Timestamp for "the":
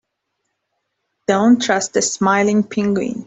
1.93-2.01